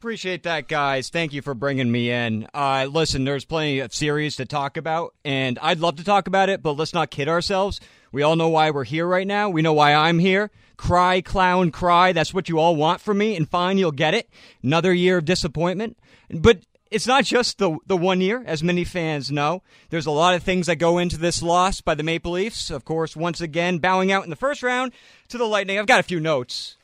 [0.00, 1.10] Appreciate that, guys.
[1.10, 2.48] Thank you for bringing me in.
[2.54, 6.48] Uh, listen, there's plenty of series to talk about, and I'd love to talk about
[6.48, 7.80] it, but let's not kid ourselves.
[8.10, 9.50] We all know why we're here right now.
[9.50, 10.50] We know why I'm here.
[10.78, 12.12] Cry, clown, cry.
[12.12, 14.30] That's what you all want from me, and fine, you'll get it.
[14.62, 15.98] Another year of disappointment.
[16.30, 19.62] But it's not just the the one year, as many fans know.
[19.90, 22.70] There's a lot of things that go into this loss by the Maple Leafs.
[22.70, 24.92] Of course, once again, bowing out in the first round
[25.28, 25.78] to the Lightning.
[25.78, 26.76] I've got a few notes.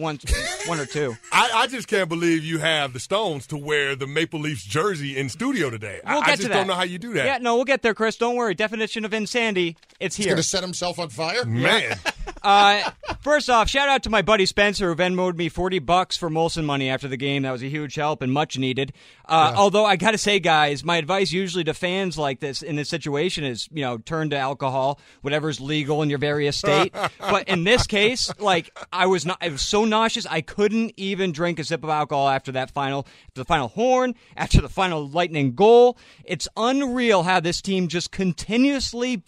[0.00, 0.18] One,
[0.66, 1.16] one or two.
[1.30, 5.16] I, I just can't believe you have the Stones to wear the Maple Leafs jersey
[5.16, 6.00] in studio today.
[6.06, 6.54] We'll I, get I just to that.
[6.54, 7.26] don't know how you do that.
[7.26, 8.16] Yeah, no, we'll get there, Chris.
[8.16, 8.54] Don't worry.
[8.54, 9.76] Definition of insanity.
[10.00, 10.34] It's He's here.
[10.34, 11.44] going to set himself on fire?
[11.44, 11.98] Man.
[12.42, 12.90] Uh,
[13.20, 16.64] first off, shout out to my buddy Spencer who Venmoed me forty bucks for Molson
[16.64, 17.42] money after the game.
[17.42, 18.94] That was a huge help and much needed.
[19.30, 22.74] Uh, Although I got to say, guys, my advice usually to fans like this in
[22.74, 26.92] this situation is, you know, turn to alcohol, whatever's legal in your various state.
[27.20, 31.30] but in this case, like I was not, I was so nauseous I couldn't even
[31.30, 35.08] drink a sip of alcohol after that final, after the final horn, after the final
[35.08, 35.96] lightning goal.
[36.24, 39.22] It's unreal how this team just continuously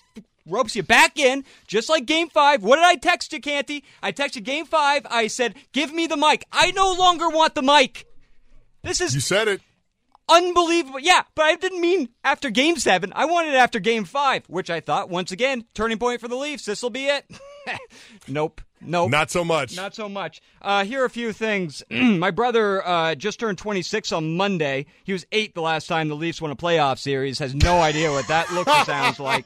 [0.46, 2.64] ropes you back in, just like game five.
[2.64, 3.84] What did I text you, Canty?
[4.02, 5.06] I texted game five.
[5.08, 6.44] I said, give me the mic.
[6.50, 8.06] I no longer want the mic.
[8.82, 9.60] This is You said it.
[10.32, 11.00] Unbelievable.
[11.00, 13.12] Yeah, but I didn't mean after game seven.
[13.14, 16.36] I wanted it after game five, which I thought, once again, turning point for the
[16.36, 16.64] Leafs.
[16.64, 17.24] This will be it.
[18.28, 18.60] nope.
[18.84, 19.10] Nope.
[19.10, 19.76] Not so much.
[19.76, 20.42] Not so much.
[20.60, 21.84] Uh, here are a few things.
[21.90, 24.86] My brother uh, just turned 26 on Monday.
[25.04, 27.38] He was eight the last time the Leafs won a playoff series.
[27.38, 29.44] Has no idea what that looks or sounds like.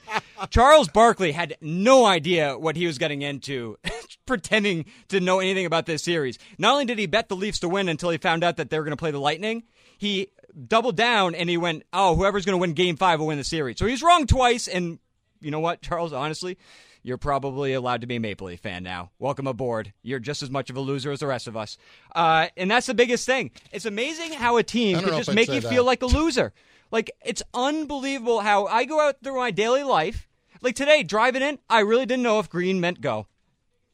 [0.49, 3.76] Charles Barkley had no idea what he was getting into,
[4.26, 6.39] pretending to know anything about this series.
[6.57, 8.78] Not only did he bet the Leafs to win until he found out that they
[8.78, 9.64] were going to play the Lightning,
[9.99, 13.39] he doubled down and he went, "Oh, whoever's going to win Game Five will win
[13.39, 14.69] the series." So he's wrong twice.
[14.69, 14.99] And
[15.41, 16.13] you know what, Charles?
[16.13, 16.59] Honestly,
[17.03, 19.11] you're probably allowed to be a Maple Leaf fan now.
[19.19, 19.93] Welcome aboard.
[20.03, 21.79] You're just as much of a loser as the rest of us.
[22.15, 23.53] Uh, and that's the biggest thing.
[23.71, 25.69] It's amazing how a team can just make you that.
[25.69, 26.53] feel like a loser.
[26.91, 30.29] Like, it's unbelievable how I go out through my daily life.
[30.63, 33.27] Like today, driving in, I really didn't know if green meant go.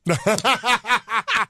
[0.09, 1.47] I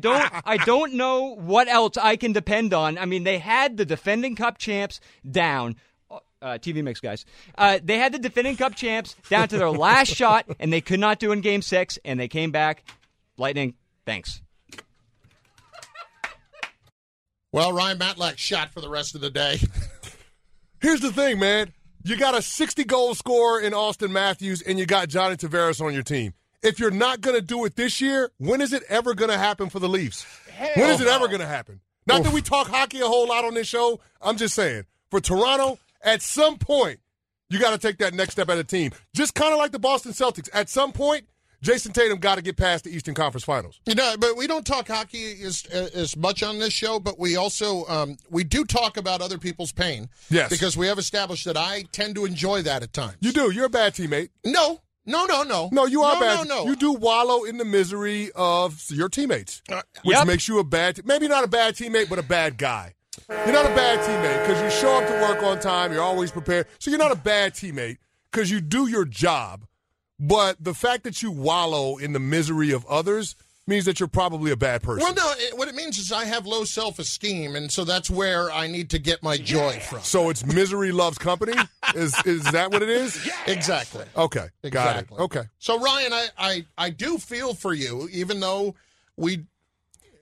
[0.00, 2.98] don't I don't know what else I can depend on.
[2.98, 5.76] I mean, they had the defending cup champs down.
[6.10, 7.24] Uh, TV mix guys.
[7.56, 11.00] Uh, they had the defending cup champs down to their last shot, and they could
[11.00, 12.84] not do in game six, and they came back.
[13.38, 14.42] Lightning, thanks.
[17.50, 19.58] Well, Ryan Matlack shot for the rest of the day.
[20.80, 21.72] Here's the thing, man.
[22.02, 25.94] You got a 60 goal scorer in Auston Matthews, and you got Johnny Tavares on
[25.94, 26.34] your team.
[26.64, 29.36] If you're not going to do it this year, when is it ever going to
[29.36, 30.26] happen for the Leafs?
[30.74, 31.80] when is it ever going to happen?
[32.06, 34.00] Not that we talk hockey a whole lot on this show.
[34.20, 37.00] I'm just saying, for Toronto, at some point,
[37.50, 38.92] you got to take that next step as a team.
[39.14, 40.48] Just kind of like the Boston Celtics.
[40.52, 41.26] At some point,
[41.62, 43.80] Jayson Tatum got to get past the Eastern Conference Finals.
[43.86, 47.36] You know, but we don't talk hockey as as much on this show, but we
[47.36, 50.10] also um, we do talk about other people's pain.
[50.28, 50.50] Yes.
[50.50, 53.16] because we have established that I tend to enjoy that at times.
[53.20, 53.50] You do.
[53.50, 54.28] You're a bad teammate.
[54.44, 55.68] No, no, no, no.
[55.72, 56.48] No, you are no, bad.
[56.48, 60.26] No, no, You do wallow in the misery of your teammates, uh, which Yep.
[60.26, 62.94] makes you a bad, maybe not a bad teammate, but a bad guy.
[63.28, 65.92] You're not a bad teammate because you show up to work on time.
[65.92, 66.66] You're always prepared.
[66.78, 67.98] So you're not a bad teammate
[68.30, 69.66] because you do your job.
[70.18, 73.36] But the fact that you wallow in the misery of others
[73.66, 75.02] means that you're probably a bad person.
[75.04, 75.32] Well, no.
[75.38, 78.66] It, what it means is I have low self esteem, and so that's where I
[78.66, 80.00] need to get my joy from.
[80.00, 81.54] So it's misery loves company.
[81.94, 83.24] Is is that what it is?
[83.26, 83.32] Yeah.
[83.54, 84.04] Exactly.
[84.16, 85.18] Okay, got Exactly.
[85.18, 85.20] it.
[85.22, 85.42] Okay.
[85.58, 88.74] So Ryan, I, I I do feel for you, even though
[89.16, 89.44] we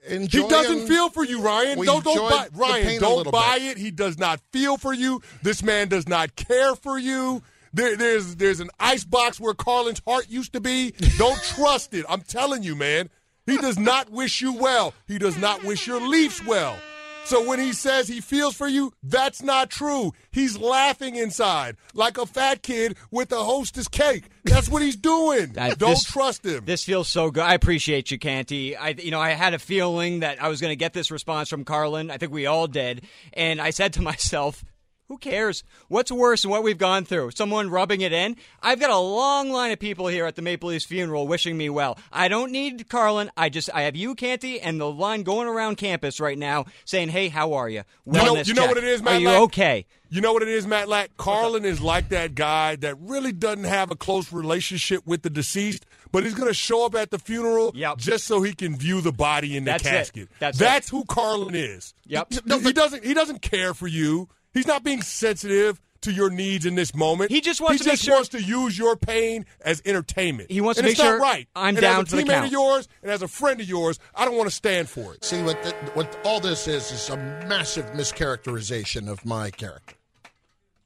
[0.07, 0.43] enjoy.
[0.43, 1.83] He doesn't feel for you, Ryan.
[1.83, 2.99] Don't don't buy Ryan.
[3.01, 3.71] Don't buy bit.
[3.71, 3.77] it.
[3.77, 5.21] He does not feel for you.
[5.41, 7.43] This man does not care for you.
[7.73, 10.91] There, there's there's an ice box where Carlin's heart used to be.
[11.17, 12.05] Don't trust it.
[12.07, 13.09] I'm telling you, man.
[13.45, 14.93] He does not wish you well.
[15.07, 16.77] He does not wish your Leafs well.
[17.25, 20.11] So when he says he feels for you, that's not true.
[20.31, 24.25] He's laughing inside like a fat kid with a hostess cake.
[24.43, 25.57] That's what he's doing.
[25.57, 26.65] Uh, Don't this- trust him.
[26.65, 27.43] This feels so good.
[27.43, 28.75] I appreciate you, Canty.
[28.75, 31.47] I, you know, I had a feeling that I was going to get this response
[31.47, 32.11] from Carlin.
[32.11, 34.65] I think we all did, and I said to myself,
[35.13, 35.63] Who cares?
[35.89, 37.31] What's worse than what we've gone through?
[37.35, 38.35] Someone rubbing it in?
[38.63, 41.69] I've got a long line of people here at the Maple Leafs funeral wishing me
[41.69, 41.99] well.
[42.11, 43.29] I don't need Carlin.
[43.37, 47.09] I just I have you, Canty, and the line going around campus right now saying,
[47.09, 47.83] "Hey, how are you?
[48.07, 49.41] You know, you know what it is, Matt Are you Lack?
[49.41, 49.85] okay?
[50.09, 51.15] You know what it is, Matt Lack?
[51.17, 55.85] Carlin is like that guy that really doesn't have a close relationship with the deceased,
[56.11, 59.11] but he's going to show up at the funeral just so he can view the
[59.11, 59.89] body in the That's it.
[59.89, 60.29] casket.
[60.39, 61.93] That's That's who Carlin is.
[62.07, 62.33] Yep.
[62.47, 63.03] He, he doesn't.
[63.05, 64.27] He doesn't care for you.
[64.53, 67.31] He's not being sensitive to your needs in this moment.
[67.31, 70.51] He just wants he to make just sure- wants to use your pain as entertainment.
[70.51, 71.47] He wants and to it's make not sure right.
[71.55, 72.45] I'm and down as for a the teammate count.
[72.47, 75.23] of yours and as a friend of yours, I don't want to stand for it.
[75.23, 79.95] See what the, what all this is is a massive mischaracterization of my character.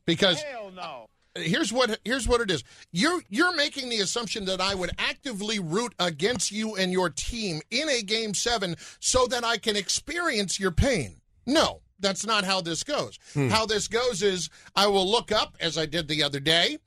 [0.05, 1.07] Because Hell No.
[1.35, 2.63] here's what here's what it is.
[2.91, 7.61] You're you're making the assumption that I would actively root against you and your team
[7.71, 11.21] in a game 7 so that I can experience your pain.
[11.45, 13.19] No, that's not how this goes.
[13.33, 13.49] Hmm.
[13.49, 16.77] How this goes is I will look up as I did the other day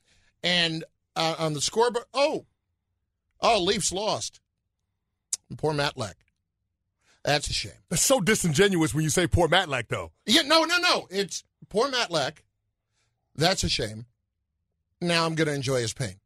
[0.43, 0.85] and
[1.17, 2.47] uh, on the scoreboard, oh.
[3.41, 4.41] Oh, Leafs lost.
[5.57, 6.17] Poor Matt Leck.
[7.25, 7.73] That's a shame.
[7.89, 10.13] That's so disingenuous when you say poor Matlack, though.
[10.27, 11.07] Yeah, no, no, no.
[11.11, 12.45] It's poor Matt Leck.
[13.35, 14.07] That's a shame.
[15.01, 16.20] Now I'm going to enjoy his pain.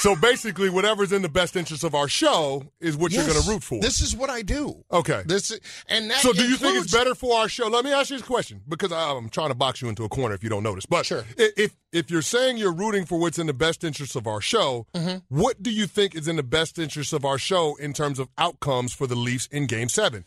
[0.00, 3.46] So basically, whatever's in the best interest of our show is what you're going to
[3.46, 3.78] root for.
[3.82, 4.82] This is what I do.
[4.90, 5.22] Okay.
[5.26, 5.52] This
[5.90, 7.68] and that so do you think it's better for our show?
[7.68, 10.34] Let me ask you this question because I'm trying to box you into a corner
[10.34, 10.86] if you don't notice.
[10.86, 11.24] But sure.
[11.36, 14.86] if if you're saying you're rooting for what's in the best interest of our show,
[14.94, 15.18] Mm-hmm.
[15.28, 18.28] what do you think is in the best interest of our show in terms of
[18.38, 20.24] outcomes for the Leafs in Game Seven?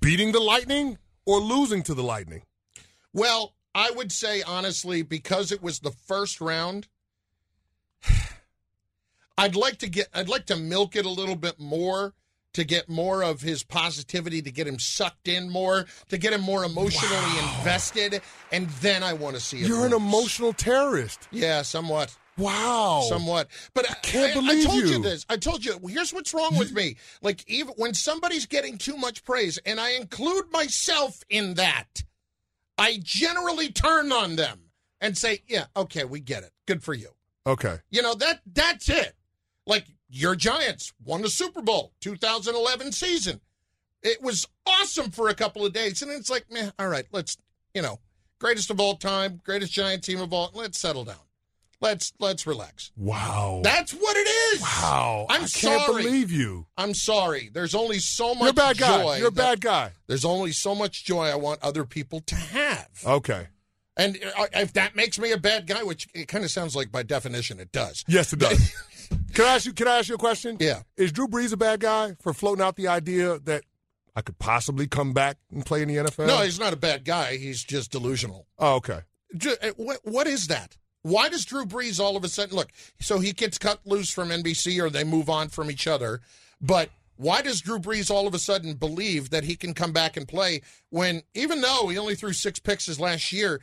[0.00, 2.42] Beating the Lightning or losing to the Lightning?
[3.12, 6.86] Well, I would say honestly, because it was the first round,
[9.40, 12.12] I'd like to get I'd like to milk it a little bit more
[12.52, 16.42] to get more of his positivity, to get him sucked in more, to get him
[16.42, 18.20] more emotionally invested,
[18.52, 19.68] and then I want to see it.
[19.68, 21.26] You're an emotional terrorist.
[21.30, 22.14] Yeah, somewhat.
[22.36, 23.06] Wow.
[23.08, 23.48] Somewhat.
[23.72, 24.90] But I can't I, believe I told you.
[24.90, 25.02] you.
[25.02, 25.24] this.
[25.30, 25.78] I told you.
[25.88, 26.96] Here's what's wrong with me.
[27.22, 32.02] Like even when somebody's getting too much praise, and I include myself in that,
[32.76, 34.60] I generally turn on them
[35.00, 36.50] and say, "Yeah, okay, we get it.
[36.66, 37.08] Good for you."
[37.46, 37.78] Okay.
[37.90, 39.14] You know that that's it.
[39.66, 43.40] Like your Giants won the Super Bowl 2011 season.
[44.02, 47.36] It was awesome for a couple of days, and it's like, man, all right, let's
[47.74, 48.00] you know,
[48.38, 50.50] greatest of all time, greatest Giant team of all.
[50.54, 51.16] Let's settle down.
[51.82, 52.92] Let's let's relax.
[52.96, 53.60] Wow.
[53.64, 54.60] That's what it is.
[54.60, 55.26] Wow.
[55.30, 56.02] I'm I can't sorry.
[56.02, 56.66] believe you.
[56.76, 57.50] I'm sorry.
[57.52, 59.02] There's only so much You're a bad guy.
[59.02, 59.16] joy.
[59.16, 59.92] You're a bad guy.
[60.06, 62.88] There's only so much joy I want other people to have.
[63.06, 63.48] Okay.
[64.00, 66.90] And uh, if that makes me a bad guy, which it kind of sounds like
[66.90, 68.02] by definition it does.
[68.08, 68.74] Yes, it does.
[69.34, 69.72] can I ask you?
[69.74, 70.56] Can I ask you a question?
[70.58, 70.82] Yeah.
[70.96, 73.64] Is Drew Brees a bad guy for floating out the idea that
[74.16, 76.26] I could possibly come back and play in the NFL?
[76.26, 77.36] No, he's not a bad guy.
[77.36, 78.46] He's just delusional.
[78.58, 79.00] Oh, okay.
[79.34, 80.76] Uh, What, what is that?
[81.02, 82.70] Why does Drew Brees all of a sudden look?
[83.00, 86.20] So he gets cut loose from NBC, or they move on from each other.
[86.60, 90.16] But why does Drew Brees all of a sudden believe that he can come back
[90.16, 93.60] and play when, even though he only threw six picks his last year,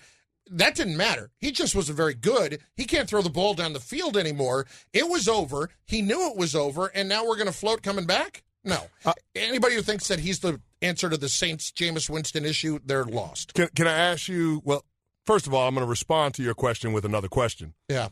[0.51, 1.31] that didn't matter.
[1.39, 2.59] He just wasn't very good.
[2.75, 4.65] He can't throw the ball down the field anymore.
[4.93, 5.69] It was over.
[5.85, 8.43] He knew it was over, and now we're going to float coming back.
[8.63, 8.83] No.
[9.05, 13.05] Uh, Anybody who thinks that he's the answer to the Saints Jameis Winston issue, they're
[13.05, 13.53] lost.
[13.53, 14.61] Can, can I ask you?
[14.63, 14.83] Well,
[15.25, 17.73] first of all, I'm going to respond to your question with another question.
[17.87, 18.09] Yeah.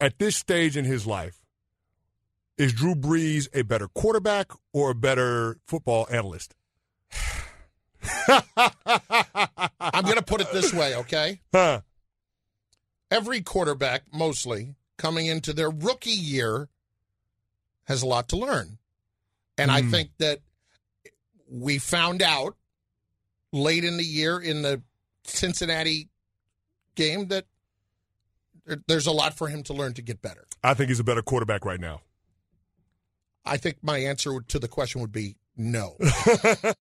[0.00, 1.40] At this stage in his life,
[2.56, 6.54] is Drew Brees a better quarterback or a better football analyst?
[9.80, 11.40] I'm going to put it this way, okay?
[11.52, 11.80] Huh.
[13.10, 16.68] Every quarterback, mostly, coming into their rookie year,
[17.84, 18.78] has a lot to learn.
[19.56, 19.90] And I Hmm.
[19.90, 20.40] think that
[21.50, 22.56] we found out
[23.52, 24.82] late in the year in the
[25.24, 26.10] Cincinnati
[26.94, 27.46] game that
[28.86, 30.46] there's a lot for him to learn to get better.
[30.62, 32.02] I think he's a better quarterback right now.
[33.46, 35.96] I think my answer to the question would be no.